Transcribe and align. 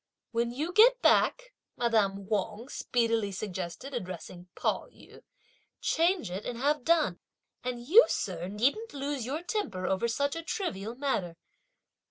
"When 0.31 0.49
you 0.49 0.71
get 0.73 0.99
back," 1.03 1.53
madame 1.77 2.25
Wang 2.25 2.69
speedily 2.69 3.31
suggested 3.31 3.93
addressing 3.93 4.47
Pao 4.55 4.87
yü, 4.89 5.21
"change 5.79 6.31
it 6.31 6.43
and 6.43 6.57
have 6.57 6.83
done; 6.83 7.19
and 7.63 7.79
you, 7.79 8.05
sir, 8.07 8.47
needn't 8.47 8.95
lose 8.95 9.27
your 9.27 9.43
temper 9.43 9.85
over 9.85 10.07
such 10.07 10.35
a 10.35 10.41
trivial 10.41 10.95
matter!" 10.95 11.37